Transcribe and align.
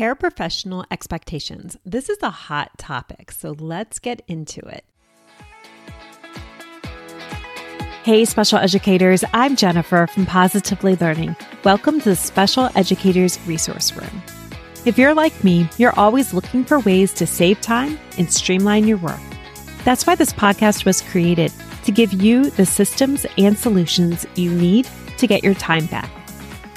Paraprofessional 0.00 0.86
expectations. 0.90 1.76
This 1.84 2.08
is 2.08 2.16
a 2.22 2.30
hot 2.30 2.78
topic, 2.78 3.30
so 3.30 3.54
let's 3.58 3.98
get 3.98 4.22
into 4.26 4.60
it. 4.66 4.82
Hey, 8.02 8.24
special 8.24 8.56
educators, 8.56 9.24
I'm 9.34 9.56
Jennifer 9.56 10.06
from 10.06 10.24
Positively 10.24 10.96
Learning. 10.96 11.36
Welcome 11.64 12.00
to 12.00 12.08
the 12.08 12.16
Special 12.16 12.70
Educators 12.74 13.38
Resource 13.46 13.94
Room. 13.94 14.22
If 14.86 14.96
you're 14.96 15.12
like 15.12 15.44
me, 15.44 15.68
you're 15.76 15.98
always 16.00 16.32
looking 16.32 16.64
for 16.64 16.80
ways 16.80 17.12
to 17.12 17.26
save 17.26 17.60
time 17.60 17.98
and 18.16 18.32
streamline 18.32 18.88
your 18.88 18.96
work. 18.96 19.20
That's 19.84 20.06
why 20.06 20.14
this 20.14 20.32
podcast 20.32 20.86
was 20.86 21.02
created 21.02 21.52
to 21.84 21.92
give 21.92 22.14
you 22.14 22.48
the 22.48 22.64
systems 22.64 23.26
and 23.36 23.58
solutions 23.58 24.24
you 24.34 24.50
need 24.50 24.88
to 25.18 25.26
get 25.26 25.44
your 25.44 25.52
time 25.52 25.84
back. 25.88 26.10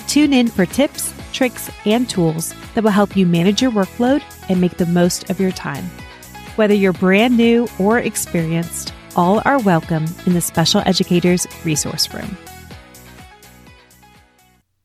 Tune 0.09 0.33
in 0.33 0.49
for 0.49 0.65
tips, 0.65 1.13
tricks, 1.33 1.69
and 1.85 2.09
tools 2.09 2.53
that 2.75 2.83
will 2.83 2.91
help 2.91 3.17
you 3.17 3.25
manage 3.25 3.61
your 3.61 3.71
workload 3.71 4.23
and 4.49 4.61
make 4.61 4.77
the 4.77 4.85
most 4.85 5.29
of 5.29 5.39
your 5.39 5.51
time. 5.51 5.83
Whether 6.55 6.75
you're 6.75 6.93
brand 6.93 7.35
new 7.35 7.67
or 7.79 7.99
experienced, 7.99 8.93
all 9.15 9.41
are 9.45 9.59
welcome 9.59 10.05
in 10.25 10.33
the 10.33 10.41
Special 10.41 10.81
Educators 10.85 11.47
Resource 11.65 12.13
Room. 12.13 12.37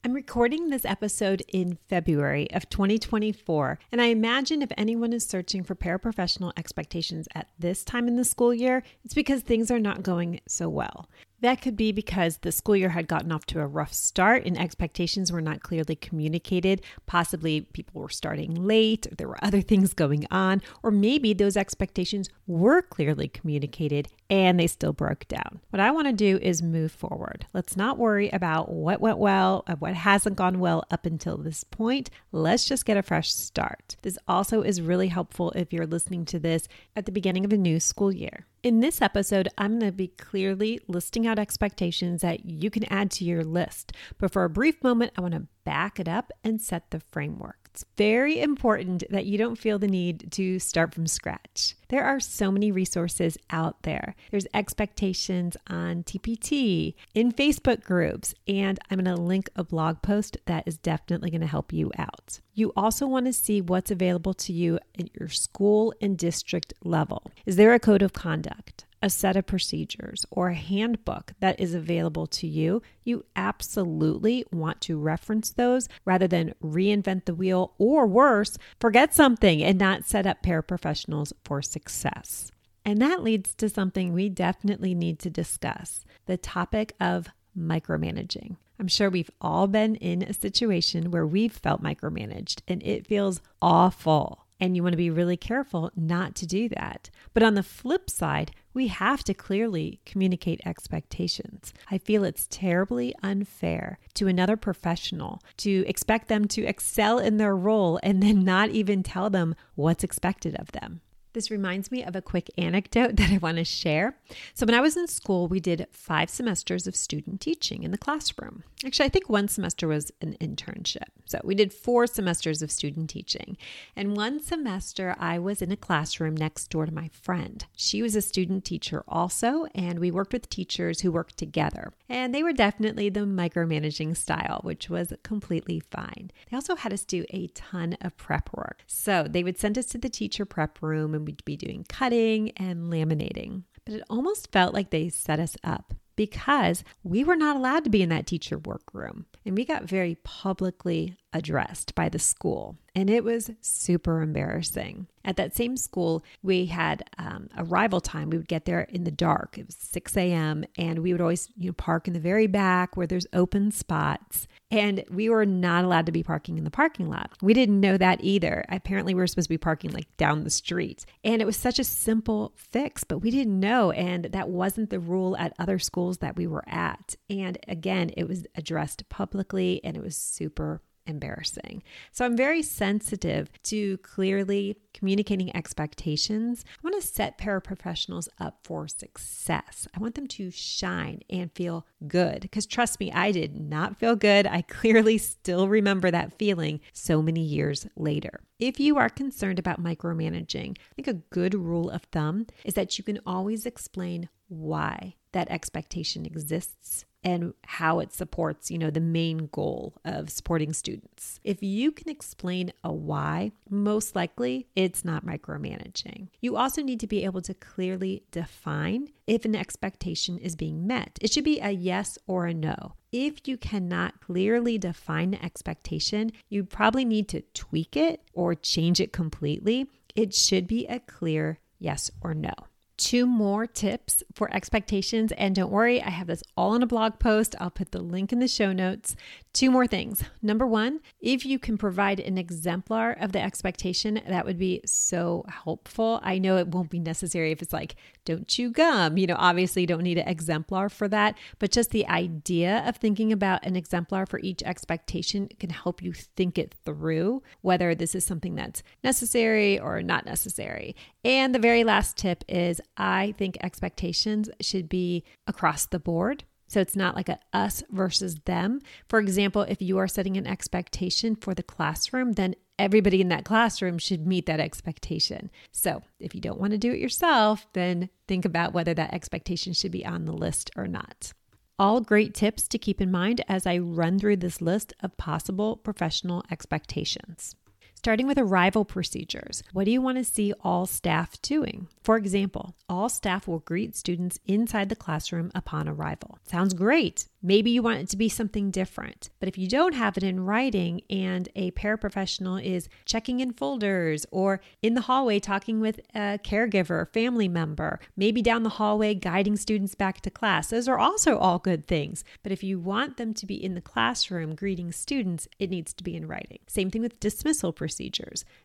I'm 0.04 0.14
recording 0.14 0.70
this 0.70 0.86
episode 0.86 1.42
in 1.48 1.76
February 1.88 2.50
of 2.52 2.70
2024, 2.70 3.78
and 3.92 4.00
I 4.00 4.06
imagine 4.06 4.62
if 4.62 4.70
anyone 4.78 5.12
is 5.12 5.26
searching 5.26 5.62
for 5.62 5.74
paraprofessional 5.74 6.52
expectations 6.56 7.28
at 7.34 7.48
this 7.58 7.84
time 7.84 8.08
in 8.08 8.16
the 8.16 8.24
school 8.24 8.54
year, 8.54 8.82
it's 9.04 9.12
because 9.12 9.42
things 9.42 9.70
are 9.70 9.78
not 9.78 10.02
going 10.02 10.40
so 10.48 10.68
well. 10.70 11.10
That 11.40 11.60
could 11.62 11.76
be 11.76 11.92
because 11.92 12.38
the 12.38 12.50
school 12.50 12.74
year 12.74 12.88
had 12.88 13.06
gotten 13.06 13.30
off 13.30 13.46
to 13.46 13.60
a 13.60 13.66
rough 13.66 13.92
start 13.92 14.44
and 14.44 14.58
expectations 14.58 15.30
were 15.30 15.40
not 15.40 15.62
clearly 15.62 15.94
communicated. 15.94 16.82
Possibly 17.06 17.60
people 17.60 18.00
were 18.00 18.08
starting 18.08 18.54
late, 18.54 19.06
there 19.16 19.28
were 19.28 19.44
other 19.44 19.60
things 19.68 19.94
going 19.94 20.26
on, 20.30 20.62
or 20.82 20.90
maybe 20.90 21.32
those 21.32 21.56
expectations 21.56 22.28
were 22.46 22.82
clearly 22.82 23.28
communicated 23.28 24.08
and 24.28 24.58
they 24.58 24.66
still 24.66 24.92
broke 24.92 25.26
down. 25.28 25.60
What 25.70 25.80
I 25.80 25.90
want 25.90 26.08
to 26.08 26.12
do 26.12 26.38
is 26.42 26.60
move 26.60 26.92
forward. 26.92 27.46
Let's 27.54 27.76
not 27.76 27.98
worry 27.98 28.28
about 28.30 28.70
what 28.70 29.00
went 29.00 29.18
well 29.18 29.64
or 29.68 29.76
what 29.76 29.94
hasn't 29.94 30.36
gone 30.36 30.58
well 30.58 30.84
up 30.90 31.06
until 31.06 31.38
this 31.38 31.64
point. 31.64 32.10
Let's 32.32 32.66
just 32.66 32.84
get 32.84 32.96
a 32.96 33.02
fresh 33.02 33.32
start. 33.32 33.96
This 34.02 34.18
also 34.26 34.62
is 34.62 34.82
really 34.82 35.08
helpful 35.08 35.52
if 35.52 35.72
you're 35.72 35.86
listening 35.86 36.24
to 36.26 36.38
this 36.38 36.66
at 36.96 37.06
the 37.06 37.12
beginning 37.12 37.44
of 37.44 37.52
a 37.52 37.56
new 37.56 37.80
school 37.80 38.12
year. 38.12 38.46
In 38.60 38.80
this 38.80 39.00
episode, 39.00 39.48
I'm 39.56 39.78
going 39.78 39.92
to 39.92 39.96
be 39.96 40.08
clearly 40.08 40.80
listing 40.88 41.28
out 41.28 41.38
expectations 41.38 42.22
that 42.22 42.44
you 42.44 42.70
can 42.70 42.84
add 42.92 43.08
to 43.12 43.24
your 43.24 43.44
list. 43.44 43.92
But 44.18 44.32
for 44.32 44.42
a 44.42 44.50
brief 44.50 44.82
moment, 44.82 45.12
I 45.16 45.20
want 45.20 45.34
to 45.34 45.46
back 45.64 46.00
it 46.00 46.08
up 46.08 46.32
and 46.42 46.60
set 46.60 46.90
the 46.90 46.98
framework. 46.98 47.67
It's 47.78 47.84
very 47.96 48.40
important 48.40 49.04
that 49.08 49.26
you 49.26 49.38
don't 49.38 49.54
feel 49.54 49.78
the 49.78 49.86
need 49.86 50.32
to 50.32 50.58
start 50.58 50.92
from 50.92 51.06
scratch. 51.06 51.76
There 51.90 52.02
are 52.02 52.18
so 52.18 52.50
many 52.50 52.72
resources 52.72 53.38
out 53.50 53.84
there. 53.84 54.16
There's 54.32 54.48
expectations 54.52 55.56
on 55.70 56.02
TPT, 56.02 56.94
in 57.14 57.30
Facebook 57.30 57.84
groups, 57.84 58.34
and 58.48 58.80
I'm 58.90 58.98
going 58.98 59.16
to 59.16 59.22
link 59.22 59.48
a 59.54 59.62
blog 59.62 60.02
post 60.02 60.38
that 60.46 60.64
is 60.66 60.76
definitely 60.76 61.30
going 61.30 61.42
to 61.42 61.46
help 61.46 61.72
you 61.72 61.92
out. 61.96 62.40
You 62.52 62.72
also 62.76 63.06
want 63.06 63.26
to 63.26 63.32
see 63.32 63.60
what's 63.60 63.92
available 63.92 64.34
to 64.34 64.52
you 64.52 64.80
at 64.98 65.14
your 65.16 65.28
school 65.28 65.94
and 66.00 66.18
district 66.18 66.74
level. 66.82 67.30
Is 67.46 67.54
there 67.54 67.72
a 67.72 67.78
code 67.78 68.02
of 68.02 68.12
conduct? 68.12 68.86
A 69.02 69.10
set 69.10 69.36
of 69.36 69.46
procedures 69.46 70.26
or 70.30 70.48
a 70.48 70.54
handbook 70.54 71.32
that 71.40 71.58
is 71.60 71.74
available 71.74 72.26
to 72.26 72.46
you, 72.46 72.82
you 73.04 73.24
absolutely 73.36 74.44
want 74.52 74.80
to 74.82 74.98
reference 74.98 75.50
those 75.50 75.88
rather 76.04 76.26
than 76.26 76.54
reinvent 76.62 77.24
the 77.24 77.34
wheel 77.34 77.74
or 77.78 78.06
worse, 78.06 78.58
forget 78.80 79.14
something 79.14 79.62
and 79.62 79.78
not 79.78 80.04
set 80.04 80.26
up 80.26 80.42
paraprofessionals 80.42 81.32
for 81.44 81.62
success. 81.62 82.50
And 82.84 83.00
that 83.02 83.22
leads 83.22 83.54
to 83.56 83.68
something 83.68 84.12
we 84.12 84.28
definitely 84.28 84.94
need 84.94 85.18
to 85.20 85.30
discuss 85.30 86.04
the 86.26 86.36
topic 86.36 86.94
of 87.00 87.28
micromanaging. 87.56 88.56
I'm 88.80 88.88
sure 88.88 89.10
we've 89.10 89.30
all 89.40 89.66
been 89.66 89.96
in 89.96 90.22
a 90.22 90.32
situation 90.32 91.10
where 91.10 91.26
we've 91.26 91.52
felt 91.52 91.82
micromanaged 91.82 92.60
and 92.68 92.82
it 92.82 93.06
feels 93.06 93.42
awful. 93.60 94.46
And 94.60 94.74
you 94.74 94.82
want 94.82 94.92
to 94.92 94.98
be 94.98 95.10
really 95.10 95.36
careful 95.36 95.90
not 95.94 96.34
to 96.36 96.46
do 96.46 96.68
that. 96.70 97.10
But 97.32 97.42
on 97.42 97.54
the 97.54 97.62
flip 97.62 98.10
side, 98.10 98.50
we 98.74 98.88
have 98.88 99.22
to 99.24 99.34
clearly 99.34 100.00
communicate 100.04 100.60
expectations. 100.64 101.72
I 101.90 101.98
feel 101.98 102.24
it's 102.24 102.48
terribly 102.50 103.14
unfair 103.22 103.98
to 104.14 104.26
another 104.26 104.56
professional 104.56 105.40
to 105.58 105.84
expect 105.86 106.28
them 106.28 106.46
to 106.48 106.64
excel 106.64 107.18
in 107.18 107.36
their 107.36 107.56
role 107.56 108.00
and 108.02 108.22
then 108.22 108.44
not 108.44 108.70
even 108.70 109.02
tell 109.02 109.30
them 109.30 109.54
what's 109.74 110.04
expected 110.04 110.56
of 110.56 110.72
them. 110.72 111.00
This 111.32 111.50
reminds 111.50 111.92
me 111.92 112.02
of 112.02 112.16
a 112.16 112.22
quick 112.22 112.50
anecdote 112.56 113.16
that 113.16 113.30
I 113.30 113.38
want 113.38 113.58
to 113.58 113.64
share. 113.64 114.16
So, 114.54 114.66
when 114.66 114.74
I 114.74 114.80
was 114.80 114.96
in 114.96 115.06
school, 115.06 115.48
we 115.48 115.60
did 115.60 115.86
five 115.90 116.30
semesters 116.30 116.86
of 116.86 116.96
student 116.96 117.40
teaching 117.40 117.82
in 117.82 117.90
the 117.90 117.98
classroom. 117.98 118.64
Actually, 118.84 119.06
I 119.06 119.10
think 119.10 119.28
one 119.28 119.48
semester 119.48 119.88
was 119.88 120.10
an 120.20 120.36
internship. 120.40 121.08
So, 121.26 121.40
we 121.44 121.54
did 121.54 121.72
four 121.72 122.06
semesters 122.06 122.62
of 122.62 122.70
student 122.70 123.10
teaching. 123.10 123.56
And 123.94 124.16
one 124.16 124.40
semester, 124.40 125.14
I 125.18 125.38
was 125.38 125.62
in 125.62 125.70
a 125.70 125.76
classroom 125.76 126.36
next 126.36 126.70
door 126.70 126.86
to 126.86 126.92
my 126.92 127.08
friend. 127.08 127.64
She 127.76 128.02
was 128.02 128.16
a 128.16 128.22
student 128.22 128.64
teacher 128.64 129.04
also, 129.06 129.66
and 129.74 129.98
we 129.98 130.10
worked 130.10 130.32
with 130.32 130.48
teachers 130.48 131.00
who 131.00 131.12
worked 131.12 131.36
together. 131.36 131.92
And 132.08 132.34
they 132.34 132.42
were 132.42 132.52
definitely 132.52 133.10
the 133.10 133.20
micromanaging 133.20 134.16
style, 134.16 134.60
which 134.62 134.88
was 134.88 135.12
completely 135.22 135.80
fine. 135.80 136.30
They 136.50 136.56
also 136.56 136.76
had 136.76 136.92
us 136.92 137.04
do 137.04 137.24
a 137.30 137.48
ton 137.48 137.96
of 138.00 138.16
prep 138.16 138.50
work. 138.52 138.82
So, 138.86 139.26
they 139.28 139.44
would 139.44 139.58
send 139.58 139.76
us 139.76 139.86
to 139.86 139.98
the 139.98 140.08
teacher 140.08 140.44
prep 140.44 140.82
room 140.82 141.14
and 141.14 141.27
we'd 141.28 141.44
be 141.44 141.58
doing 141.58 141.84
cutting 141.88 142.52
and 142.56 142.90
laminating. 142.90 143.64
But 143.84 143.96
it 143.96 144.02
almost 144.08 144.50
felt 144.50 144.72
like 144.72 144.88
they 144.88 145.10
set 145.10 145.38
us 145.38 145.56
up 145.62 145.92
because 146.16 146.82
we 147.02 147.22
were 147.22 147.36
not 147.36 147.56
allowed 147.56 147.84
to 147.84 147.90
be 147.90 148.02
in 148.02 148.08
that 148.08 148.26
teacher 148.26 148.56
workroom. 148.58 149.26
And 149.44 149.54
we 149.54 149.66
got 149.66 149.84
very 149.84 150.16
publicly 150.24 151.18
addressed 151.32 151.94
by 151.94 152.08
the 152.08 152.18
school. 152.18 152.76
And 152.94 153.10
it 153.10 153.22
was 153.22 153.50
super 153.60 154.22
embarrassing. 154.22 155.06
At 155.24 155.36
that 155.36 155.54
same 155.54 155.76
school, 155.76 156.24
we 156.42 156.66
had 156.66 157.08
um, 157.18 157.48
arrival 157.56 158.00
time. 158.00 158.30
We 158.30 158.38
would 158.38 158.48
get 158.48 158.64
there 158.64 158.80
in 158.80 159.04
the 159.04 159.10
dark. 159.10 159.58
It 159.58 159.66
was 159.66 159.76
6 159.78 160.16
a.m. 160.16 160.64
And 160.76 161.00
we 161.00 161.12
would 161.12 161.20
always, 161.20 161.48
you 161.56 161.68
know, 161.68 161.74
park 161.74 162.08
in 162.08 162.14
the 162.14 162.20
very 162.20 162.46
back 162.46 162.96
where 162.96 163.06
there's 163.06 163.26
open 163.32 163.70
spots. 163.70 164.48
And 164.70 165.04
we 165.10 165.28
were 165.28 165.46
not 165.46 165.84
allowed 165.84 166.06
to 166.06 166.12
be 166.12 166.22
parking 166.22 166.58
in 166.58 166.64
the 166.64 166.70
parking 166.70 167.08
lot. 167.08 167.32
We 167.40 167.54
didn't 167.54 167.80
know 167.80 167.98
that 167.98 168.18
either. 168.22 168.64
Apparently, 168.68 169.14
we 169.14 169.20
were 169.20 169.26
supposed 169.26 169.48
to 169.48 169.54
be 169.54 169.58
parking 169.58 169.92
like 169.92 170.14
down 170.16 170.44
the 170.44 170.50
street. 170.50 171.04
And 171.22 171.40
it 171.40 171.46
was 171.46 171.56
such 171.56 171.78
a 171.78 171.84
simple 171.84 172.52
fix, 172.56 173.04
but 173.04 173.18
we 173.18 173.30
didn't 173.30 173.60
know. 173.60 173.92
And 173.92 174.24
that 174.24 174.48
wasn't 174.48 174.90
the 174.90 174.98
rule 174.98 175.36
at 175.36 175.54
other 175.58 175.78
schools 175.78 176.18
that 176.18 176.36
we 176.36 176.46
were 176.46 176.64
at. 176.66 177.14
And 177.30 177.58
again, 177.68 178.10
it 178.16 178.26
was 178.26 178.46
addressed 178.56 179.08
publicly 179.08 179.80
and 179.84 179.96
it 179.96 180.02
was 180.02 180.16
super 180.16 180.80
embarrassing. 181.08 181.82
So 182.12 182.24
I'm 182.24 182.36
very 182.36 182.62
sensitive 182.62 183.50
to 183.64 183.98
clearly 183.98 184.76
communicating 184.94 185.54
expectations. 185.54 186.64
I 186.76 186.80
want 186.82 187.00
to 187.00 187.06
set 187.06 187.38
paraprofessionals 187.38 188.28
up 188.40 188.60
for 188.64 188.88
success. 188.88 189.86
I 189.94 190.00
want 190.00 190.14
them 190.14 190.26
to 190.28 190.50
shine 190.50 191.20
and 191.30 191.52
feel 191.52 191.86
good 192.06 192.42
because 192.42 192.66
trust 192.66 193.00
me, 193.00 193.12
I 193.12 193.32
did 193.32 193.58
not 193.58 193.98
feel 193.98 194.16
good. 194.16 194.46
I 194.46 194.62
clearly 194.68 195.18
still 195.18 195.68
remember 195.68 196.10
that 196.10 196.38
feeling 196.38 196.80
so 196.92 197.22
many 197.22 197.42
years 197.42 197.86
later. 197.96 198.40
If 198.58 198.80
you 198.80 198.96
are 198.98 199.08
concerned 199.08 199.58
about 199.58 199.82
micromanaging, 199.82 200.76
I 200.78 200.94
think 200.94 201.08
a 201.08 201.22
good 201.34 201.54
rule 201.54 201.90
of 201.90 202.02
thumb 202.04 202.46
is 202.64 202.74
that 202.74 202.98
you 202.98 203.04
can 203.04 203.20
always 203.24 203.66
explain 203.66 204.28
why 204.48 205.14
that 205.32 205.50
expectation 205.50 206.26
exists 206.26 207.04
and 207.28 207.52
how 207.66 207.98
it 207.98 208.14
supports, 208.14 208.70
you 208.70 208.78
know, 208.78 208.90
the 208.90 209.00
main 209.00 209.50
goal 209.52 209.92
of 210.02 210.30
supporting 210.30 210.72
students. 210.72 211.40
If 211.44 211.62
you 211.62 211.92
can 211.92 212.08
explain 212.08 212.72
a 212.82 212.90
why, 212.90 213.52
most 213.68 214.16
likely 214.16 214.66
it's 214.74 215.04
not 215.04 215.26
micromanaging. 215.26 216.28
You 216.40 216.56
also 216.56 216.82
need 216.82 217.00
to 217.00 217.06
be 217.06 217.24
able 217.24 217.42
to 217.42 217.52
clearly 217.52 218.22
define 218.30 219.10
if 219.26 219.44
an 219.44 219.54
expectation 219.54 220.38
is 220.38 220.56
being 220.56 220.86
met. 220.86 221.18
It 221.20 221.30
should 221.30 221.44
be 221.44 221.60
a 221.60 221.70
yes 221.70 222.16
or 222.26 222.46
a 222.46 222.54
no. 222.54 222.94
If 223.12 223.46
you 223.46 223.58
cannot 223.58 224.22
clearly 224.22 224.78
define 224.78 225.32
the 225.32 225.44
expectation, 225.44 226.32
you 226.48 226.64
probably 226.64 227.04
need 227.04 227.28
to 227.28 227.42
tweak 227.52 227.94
it 227.94 228.22
or 228.32 228.54
change 228.54 229.00
it 229.00 229.12
completely. 229.12 229.86
It 230.16 230.34
should 230.34 230.66
be 230.66 230.86
a 230.86 230.98
clear 231.00 231.58
yes 231.78 232.10
or 232.22 232.32
no. 232.32 232.54
Two 232.98 233.24
more 233.24 233.66
tips 233.66 234.22
for 234.34 234.52
expectations. 234.52 235.32
And 235.32 235.54
don't 235.54 235.70
worry, 235.70 236.02
I 236.02 236.10
have 236.10 236.26
this 236.26 236.42
all 236.56 236.74
in 236.74 236.82
a 236.82 236.86
blog 236.86 237.18
post. 237.18 237.54
I'll 237.58 237.70
put 237.70 237.92
the 237.92 238.02
link 238.02 238.32
in 238.32 238.40
the 238.40 238.48
show 238.48 238.72
notes. 238.72 239.16
Two 239.54 239.70
more 239.70 239.86
things. 239.86 240.22
Number 240.42 240.66
one, 240.66 241.00
if 241.20 241.46
you 241.46 241.58
can 241.58 241.78
provide 241.78 242.20
an 242.20 242.36
exemplar 242.36 243.12
of 243.12 243.32
the 243.32 243.40
expectation, 243.40 244.20
that 244.28 244.44
would 244.44 244.58
be 244.58 244.82
so 244.84 245.44
helpful. 245.48 246.20
I 246.22 246.38
know 246.38 246.58
it 246.58 246.68
won't 246.68 246.90
be 246.90 247.00
necessary 247.00 247.50
if 247.50 247.62
it's 247.62 247.72
like, 247.72 247.96
don't 248.24 248.46
chew 248.46 248.70
gum. 248.70 249.16
You 249.16 249.26
know, 249.26 249.36
obviously, 249.38 249.82
you 249.82 249.88
don't 249.88 250.02
need 250.02 250.18
an 250.18 250.28
exemplar 250.28 250.88
for 250.88 251.08
that, 251.08 251.38
but 251.58 251.72
just 251.72 251.90
the 251.90 252.06
idea 252.08 252.84
of 252.86 252.96
thinking 252.96 253.32
about 253.32 253.64
an 253.64 253.74
exemplar 253.74 254.26
for 254.26 254.38
each 254.40 254.62
expectation 254.62 255.48
can 255.58 255.70
help 255.70 256.02
you 256.02 256.12
think 256.12 256.58
it 256.58 256.74
through 256.84 257.42
whether 257.62 257.94
this 257.94 258.14
is 258.14 258.24
something 258.24 258.54
that's 258.54 258.82
necessary 259.02 259.78
or 259.78 260.02
not 260.02 260.26
necessary. 260.26 260.94
And 261.24 261.54
the 261.54 261.58
very 261.58 261.84
last 261.84 262.16
tip 262.16 262.44
is 262.48 262.80
I 262.96 263.34
think 263.38 263.56
expectations 263.60 264.48
should 264.60 264.88
be 264.88 265.24
across 265.46 265.86
the 265.86 265.98
board. 265.98 266.44
So 266.68 266.80
it's 266.80 266.96
not 266.96 267.16
like 267.16 267.30
a 267.30 267.38
us 267.52 267.82
versus 267.90 268.36
them. 268.44 268.80
For 269.08 269.18
example, 269.18 269.62
if 269.62 269.80
you 269.80 269.98
are 269.98 270.08
setting 270.08 270.36
an 270.36 270.46
expectation 270.46 271.34
for 271.34 271.54
the 271.54 271.62
classroom, 271.62 272.32
then 272.32 272.54
everybody 272.78 273.20
in 273.20 273.28
that 273.28 273.44
classroom 273.44 273.98
should 273.98 274.26
meet 274.26 274.46
that 274.46 274.60
expectation. 274.60 275.50
So 275.72 276.02
if 276.20 276.34
you 276.34 276.40
don't 276.40 276.60
want 276.60 276.72
to 276.72 276.78
do 276.78 276.92
it 276.92 277.00
yourself, 277.00 277.66
then 277.72 278.10
think 278.28 278.44
about 278.44 278.74
whether 278.74 278.94
that 278.94 279.14
expectation 279.14 279.72
should 279.72 279.92
be 279.92 280.04
on 280.04 280.26
the 280.26 280.32
list 280.32 280.70
or 280.76 280.86
not. 280.86 281.32
All 281.78 282.00
great 282.00 282.34
tips 282.34 282.68
to 282.68 282.78
keep 282.78 283.00
in 283.00 283.10
mind 283.10 283.42
as 283.48 283.66
I 283.66 283.78
run 283.78 284.18
through 284.18 284.36
this 284.38 284.60
list 284.60 284.92
of 285.00 285.16
paraprofessional 285.16 286.42
expectations. 286.50 287.54
Starting 287.98 288.28
with 288.28 288.38
arrival 288.38 288.84
procedures, 288.84 289.64
what 289.72 289.82
do 289.84 289.90
you 289.90 290.00
want 290.00 290.16
to 290.16 290.22
see 290.22 290.52
all 290.62 290.86
staff 290.86 291.42
doing? 291.42 291.88
For 292.04 292.16
example, 292.16 292.76
all 292.88 293.08
staff 293.08 293.48
will 293.48 293.58
greet 293.58 293.96
students 293.96 294.38
inside 294.46 294.88
the 294.88 294.94
classroom 294.94 295.50
upon 295.52 295.88
arrival. 295.88 296.38
Sounds 296.44 296.74
great. 296.74 297.26
Maybe 297.42 297.70
you 297.70 297.82
want 297.82 297.98
it 297.98 298.08
to 298.10 298.16
be 298.16 298.28
something 298.28 298.70
different. 298.70 299.30
But 299.40 299.48
if 299.48 299.58
you 299.58 299.68
don't 299.68 299.94
have 299.94 300.16
it 300.16 300.22
in 300.22 300.44
writing 300.44 301.02
and 301.10 301.48
a 301.54 301.72
paraprofessional 301.72 302.64
is 302.64 302.88
checking 303.04 303.40
in 303.40 303.52
folders 303.52 304.26
or 304.30 304.60
in 304.80 304.94
the 304.94 305.02
hallway 305.02 305.38
talking 305.38 305.80
with 305.80 306.00
a 306.14 306.38
caregiver, 306.42 306.90
or 306.90 307.10
family 307.12 307.48
member, 307.48 308.00
maybe 308.16 308.42
down 308.42 308.62
the 308.62 308.70
hallway 308.70 309.14
guiding 309.14 309.56
students 309.56 309.94
back 309.94 310.20
to 310.20 310.30
class, 310.30 310.70
those 310.70 310.88
are 310.88 310.98
also 310.98 311.36
all 311.36 311.58
good 311.58 311.86
things. 311.86 312.24
But 312.42 312.52
if 312.52 312.62
you 312.62 312.78
want 312.78 313.18
them 313.18 313.34
to 313.34 313.44
be 313.44 313.62
in 313.62 313.74
the 313.74 313.80
classroom 313.80 314.54
greeting 314.54 314.92
students, 314.92 315.46
it 315.58 315.70
needs 315.70 315.92
to 315.94 316.04
be 316.04 316.16
in 316.16 316.26
writing. 316.26 316.60
Same 316.68 316.90
thing 316.90 317.02
with 317.02 317.20
dismissal 317.20 317.72
procedures. 317.72 317.87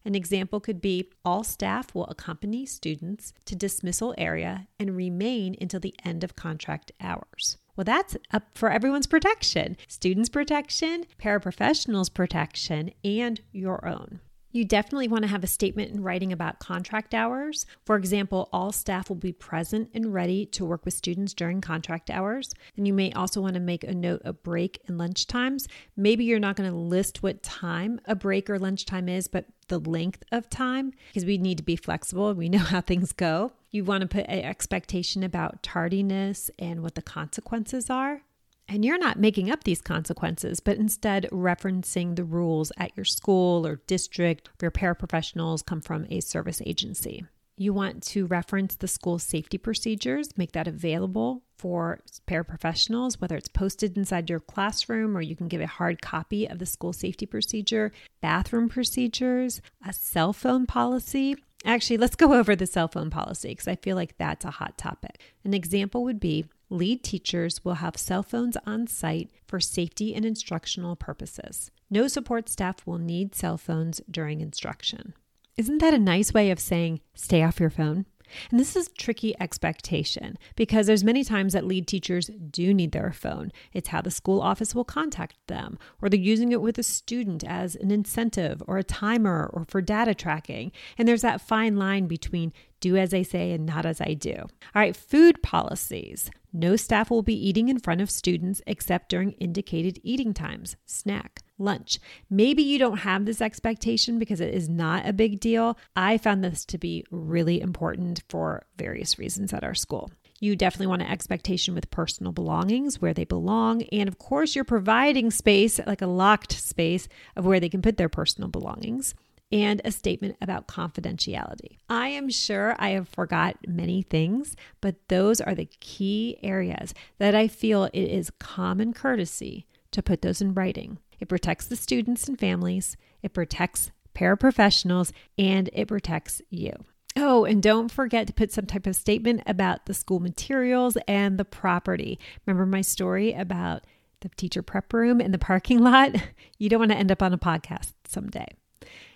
An 0.06 0.16
example 0.16 0.60
could 0.60 0.81
be 0.81 1.10
all 1.24 1.44
staff 1.44 1.94
will 1.96 2.06
accompany 2.08 2.66
students 2.66 3.34
to 3.46 3.56
dismissal 3.56 4.14
area 4.18 4.68
and 4.80 4.96
remain 4.96 5.56
until 5.60 5.80
the 5.80 5.96
end 6.04 6.24
of 6.24 6.36
contract 6.36 6.92
hours. 7.02 7.58
Well, 7.75 7.86
that's 7.86 8.16
up 8.31 8.56
for 8.56 8.70
everyone's 8.70 9.08
protection 9.08 9.78
students' 9.88 10.30
protection, 10.30 11.06
paraprofessionals' 11.20 12.14
protection, 12.14 12.92
and 13.04 13.42
your 13.52 13.88
own. 13.88 14.20
You 14.54 14.66
definitely 14.66 15.08
want 15.08 15.24
to 15.24 15.30
have 15.30 15.44
a 15.44 15.48
statement 15.48 15.92
in 15.92 16.04
writing 16.04 16.32
about 16.32 16.60
contract 16.60 17.16
hours. 17.16 17.66
For 17.86 17.96
example, 17.96 18.50
all 18.54 18.72
staff 18.72 19.10
will 19.10 19.16
be 19.16 19.32
present 19.32 19.90
and 19.96 20.14
ready 20.14 20.46
to 20.46 20.64
work 20.64 20.86
with 20.86 20.94
students 20.94 21.34
during 21.34 21.60
contract 21.60 22.12
hours. 22.12 22.54
And 22.78 22.86
you 22.86 22.94
may 22.94 23.12
also 23.14 23.42
want 23.42 23.56
to 23.56 23.60
make 23.60 23.84
a 23.84 23.96
note 23.96 24.22
of 24.24 24.44
break 24.44 24.80
and 24.86 25.00
lunch 25.00 25.26
times. 25.26 25.68
Maybe 25.98 26.26
you're 26.26 26.38
not 26.38 26.56
going 26.56 26.70
to 26.70 26.78
list 26.78 27.24
what 27.24 27.42
time 27.42 28.00
a 28.06 28.14
break 28.14 28.48
or 28.48 28.60
lunchtime 28.60 29.10
is, 29.10 29.28
but 29.28 29.46
the 29.70 29.80
length 29.80 30.24
of 30.32 30.48
time 30.52 30.94
because 31.08 31.26
we 31.26 31.40
need 31.40 31.58
to 31.58 31.64
be 31.64 31.76
flexible. 31.76 32.30
And 32.30 32.38
we 32.38 32.48
know 32.48 32.60
how 32.60 32.82
things 32.82 33.12
go. 33.12 33.54
You 33.72 33.84
want 33.84 34.02
to 34.02 34.08
put 34.08 34.28
an 34.28 34.44
expectation 34.44 35.24
about 35.24 35.64
tardiness 35.64 36.52
and 36.60 36.84
what 36.84 36.94
the 36.94 37.02
consequences 37.02 37.90
are. 37.90 38.22
And 38.68 38.86
you're 38.86 38.98
not 38.98 39.19
making 39.19 39.51
up 39.51 39.63
these 39.63 39.81
consequences, 39.81 40.60
but 40.60 40.77
instead 40.77 41.27
referencing 41.31 42.15
the 42.15 42.24
rules 42.24 42.71
at 42.77 42.95
your 42.95 43.06
school 43.06 43.68
or 43.68 43.81
district 43.88 44.50
where 44.60 44.71
paraprofessionals 44.71 45.65
come 45.65 45.81
from 45.81 46.07
a 46.10 46.21
service 46.21 46.62
agency. 46.65 47.25
You 47.56 47.71
want 47.71 48.01
to 48.07 48.25
reference 48.25 48.75
the 48.75 48.88
school 48.88 49.19
safety 49.19 49.60
procedures, 49.60 50.36
make 50.38 50.54
that 50.54 50.68
available 50.68 51.44
for 51.57 52.00
paraprofessionals, 52.27 53.21
whether 53.21 53.38
it's 53.38 53.48
posted 53.48 53.95
inside 53.95 54.30
your 54.30 54.39
classroom 54.39 55.16
or 55.16 55.21
you 55.21 55.36
can 55.36 55.48
give 55.48 55.62
a 55.62 55.68
hard 55.68 56.01
copy 56.01 56.48
of 56.48 56.57
the 56.57 56.66
school 56.66 56.94
safety 56.94 57.27
procedure, 57.27 57.92
bathroom 58.21 58.69
procedures, 58.69 59.62
a 59.88 59.94
cell 59.94 60.33
phone 60.33 60.66
policy. 60.66 61.36
Actually, 61.63 61.98
let's 61.98 62.16
go 62.16 62.33
over 62.39 62.56
the 62.56 62.66
cell 62.66 62.88
phone 62.88 63.12
policy 63.12 63.50
because 63.50 63.68
I 63.68 63.75
feel 63.75 63.95
like 63.95 64.18
that's 64.18 64.45
a 64.45 64.51
hot 64.51 64.77
topic. 64.77 65.21
An 65.44 65.54
example 65.54 66.04
would 66.04 66.19
be 66.19 66.45
lead 66.74 67.04
teachers 67.04 67.64
will 67.64 67.75
have 67.75 67.98
cell 67.98 68.24
phones 68.24 68.58
on 68.66 68.88
site 68.88 69.30
for 69.46 69.60
safety 69.60 70.16
and 70.16 70.25
instructional 70.25 70.96
purposes. 70.96 71.72
No 71.90 72.08
support 72.08 72.50
staff 72.50 72.86
will 72.86 72.98
need 72.98 73.36
cell 73.36 73.58
phones 73.58 74.02
during 74.10 74.42
instruction. 74.42 75.14
Isn't 75.56 75.78
that 75.80 75.94
a 75.94 76.00
nice 76.00 76.34
way 76.34 76.50
of 76.50 76.60
saying 76.60 77.02
stay 77.14 77.44
off 77.44 77.60
your 77.60 77.70
phone? 77.70 78.08
And 78.50 78.60
this 78.60 78.75
is 78.75 78.90
tricky 78.98 79.36
expectation 79.40 80.38
because 80.56 80.88
there's 80.88 81.04
many 81.04 81.24
times 81.24 81.54
that 81.54 81.66
lead 81.66 81.88
teachers 81.88 82.31
do 82.50 82.74
need 82.74 82.92
their 82.92 83.12
phone. 83.12 83.52
It's 83.74 83.90
how 83.90 84.02
the 84.02 84.10
school 84.10 84.42
office 84.42 84.74
will 84.74 84.84
contact 84.84 85.36
them, 85.46 85.78
or 86.02 86.10
they're 86.10 86.19
using 86.19 86.52
it 86.52 86.62
with 86.62 86.80
a 86.80 86.84
student 86.84 87.44
as 87.44 87.76
an 87.76 87.92
incentive 87.92 88.64
or 88.68 88.78
a 88.78 88.84
timer 88.84 89.52
or 89.54 89.66
for 89.68 89.81
data 89.81 90.16
tracking. 90.16 90.72
And 90.98 91.08
there's 91.08 91.22
that 91.22 91.42
fine 91.42 91.78
line 91.78 92.08
between 92.08 92.54
do 92.80 92.98
as 92.98 93.14
I 93.14 93.22
say 93.22 93.52
and 93.52 93.68
not 93.68 93.86
as 93.86 94.02
I 94.02 94.16
do. 94.16 94.36
All 94.36 94.48
right, 94.74 94.96
food 94.96 95.44
policies. 95.44 96.31
No 96.56 96.76
staff 96.76 97.10
will 97.10 97.24
be 97.24 97.48
eating 97.48 97.68
in 97.68 97.80
front 97.80 98.00
of 98.00 98.12
students 98.12 98.62
except 98.68 99.10
during 99.10 99.32
indicated 99.34 100.00
eating 100.04 100.36
times, 100.36 100.76
snack, 100.86 101.42
lunch. 101.58 102.00
Maybe 102.30 102.62
you 102.62 102.78
don't 102.78 103.00
have 103.00 103.26
this 103.26 103.42
expectation 103.42 104.20
because 104.20 104.40
it 104.40 104.54
is 104.54 104.70
not 104.70 105.08
a 105.08 105.14
big 105.14 105.40
deal. 105.40 105.80
I 105.96 106.20
found 106.20 106.44
this 106.44 106.64
to 106.66 106.78
be 106.78 107.06
really 107.10 107.60
important 107.60 108.22
for 108.30 108.68
various 108.78 109.18
reasons 109.18 109.52
at 109.52 109.64
our 109.64 109.74
school. 109.74 110.12
You 110.40 110.56
definitely 110.56 110.88
want 110.88 111.02
an 111.02 111.08
expectation 111.08 111.74
with 111.74 111.90
personal 111.90 112.34
belongings 112.34 113.02
where 113.02 113.14
they 113.14 113.24
belong. 113.24 113.84
And 113.92 114.08
of 114.08 114.20
course, 114.20 114.56
you're 114.56 114.64
providing 114.64 115.32
space, 115.32 115.80
like 115.88 116.02
a 116.02 116.08
locked 116.08 116.52
space, 116.52 117.08
of 117.36 117.46
where 117.46 117.60
they 117.60 117.70
can 117.70 117.82
put 117.82 117.98
their 117.98 118.10
personal 118.10 118.50
belongings 118.50 119.16
and 119.54 119.82
a 119.86 119.92
statement 119.92 120.36
about 120.42 120.68
confidentiality. 120.68 121.78
I 121.88 122.08
am 122.08 122.28
sure 122.30 122.76
I 122.80 122.90
have 122.90 123.08
forgot 123.08 123.56
many 123.68 124.02
things, 124.02 124.56
but 124.82 124.96
those 125.10 125.40
are 125.40 125.54
the 125.54 125.70
key 125.80 126.40
areas 126.42 126.96
that 127.20 127.36
I 127.36 127.48
feel 127.48 127.86
it 127.86 127.94
is 127.94 128.32
common 128.40 128.94
courtesy 128.94 129.68
to 129.92 130.02
put 130.02 130.24
those 130.24 130.42
in 130.42 130.56
writing. 130.56 130.98
It 131.20 131.30
protects 131.30 131.68
the 131.68 131.76
students 131.76 132.28
and 132.28 132.38
families, 132.38 132.98
it 133.22 133.34
protects 133.34 133.92
paraprofessionals, 134.16 135.12
and 135.38 135.70
it 135.72 135.88
protects 135.88 136.42
you. 136.50 136.74
Oh, 137.16 137.46
and 137.46 137.62
don't 137.62 137.92
forget 137.92 138.26
to 138.26 138.34
put 138.34 138.52
some 138.52 138.66
type 138.66 138.88
of 138.88 138.96
statement 138.96 139.44
about 139.46 139.86
the 139.86 139.94
school 139.94 140.20
materials 140.20 140.98
and 141.08 141.38
the 141.38 141.46
property. 141.46 142.20
Remember 142.48 142.66
my 142.66 142.82
story 142.82 143.34
about 143.34 143.86
the 144.22 144.30
teacher 144.30 144.64
prep 144.64 144.92
room 144.92 145.22
in 145.22 145.32
the 145.32 145.38
parking 145.38 145.80
lot? 145.80 146.16
You 146.58 146.70
don't 146.70 146.80
want 146.80 146.92
to 146.92 146.98
end 146.98 147.12
up 147.12 147.22
on 147.22 147.34
a 147.34 147.38
podcast 147.38 147.92
someday. 148.08 148.48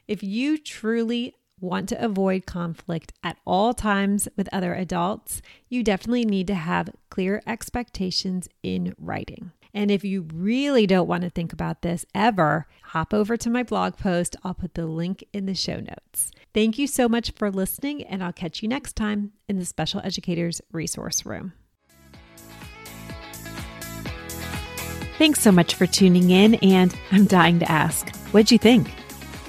If 0.07 0.23
you 0.23 0.57
truly 0.57 1.35
want 1.59 1.89
to 1.89 2.01
avoid 2.03 2.45
conflict 2.45 3.11
at 3.23 3.37
all 3.45 3.73
times 3.73 4.29
with 4.37 4.47
other 4.53 4.73
adults, 4.73 5.41
you 5.67 5.83
definitely 5.83 6.23
need 6.23 6.47
to 6.47 6.55
have 6.55 6.91
clear 7.09 7.41
expectations 7.45 8.47
in 8.63 8.95
writing. 8.97 9.51
And 9.73 9.91
if 9.91 10.05
you 10.05 10.25
really 10.33 10.87
don't 10.87 11.09
want 11.09 11.23
to 11.23 11.29
think 11.29 11.51
about 11.51 11.81
this 11.81 12.05
ever, 12.15 12.67
hop 12.83 13.13
over 13.13 13.35
to 13.35 13.49
my 13.49 13.63
blog 13.63 13.97
post. 13.97 14.37
I'll 14.45 14.53
put 14.53 14.75
the 14.75 14.85
link 14.85 15.25
in 15.33 15.45
the 15.45 15.53
show 15.53 15.81
notes. 15.81 16.31
Thank 16.53 16.77
you 16.79 16.87
so 16.87 17.09
much 17.09 17.31
for 17.31 17.51
listening, 17.51 18.03
and 18.03 18.23
I'll 18.23 18.31
catch 18.31 18.63
you 18.63 18.69
next 18.69 18.95
time 18.95 19.33
in 19.49 19.59
the 19.59 19.65
Special 19.65 19.99
Educators 20.05 20.61
Resource 20.71 21.25
Room. 21.25 21.51
Thanks 25.17 25.41
so 25.41 25.51
much 25.51 25.75
for 25.75 25.85
tuning 25.85 26.29
in, 26.29 26.55
and 26.55 26.97
I'm 27.11 27.25
dying 27.25 27.59
to 27.59 27.69
ask, 27.69 28.15
what'd 28.27 28.51
you 28.51 28.57
think? 28.57 28.89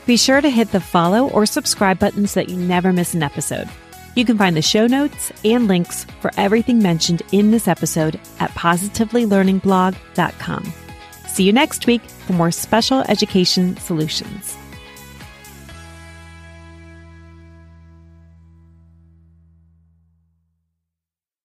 Be 0.08 0.16
sure 0.16 0.40
to 0.40 0.48
hit 0.48 0.72
the 0.72 0.80
follow 0.80 1.28
or 1.28 1.44
subscribe 1.44 1.98
buttons 1.98 2.30
so 2.30 2.40
that 2.40 2.48
you 2.48 2.56
never 2.56 2.94
miss 2.94 3.12
an 3.12 3.22
episode. 3.22 3.68
You 4.14 4.24
can 4.24 4.38
find 4.38 4.56
the 4.56 4.62
show 4.62 4.86
notes 4.86 5.30
and 5.44 5.68
links 5.68 6.06
for 6.22 6.30
everything 6.38 6.78
mentioned 6.78 7.20
in 7.30 7.50
this 7.50 7.68
episode 7.68 8.18
at 8.40 8.50
positivelylearningblog.com. 8.52 10.72
See 11.26 11.44
you 11.44 11.52
next 11.52 11.86
week 11.86 12.00
for 12.00 12.32
more 12.32 12.50
special 12.50 13.00
education 13.00 13.76
solutions. 13.76 14.56